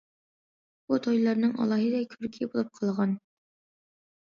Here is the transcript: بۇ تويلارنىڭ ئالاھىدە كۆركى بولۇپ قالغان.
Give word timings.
بۇ 0.93 0.99
تويلارنىڭ 1.09 1.53
ئالاھىدە 1.59 2.03
كۆركى 2.17 2.51
بولۇپ 2.51 2.77
قالغان. 2.83 3.19